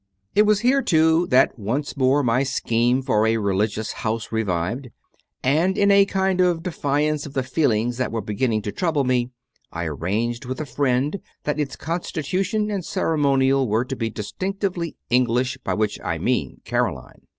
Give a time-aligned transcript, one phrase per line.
[0.33, 4.89] It was here, too, that once more my scheme for a Religious House revived;
[5.43, 9.29] and, in a kind of defiance of the feelings that were beginning to trouble me,
[9.71, 15.59] I arranged with a friend that its constitution and ceremonial were to be distinctively "English,"
[15.63, 17.27] by which I meant Caroline.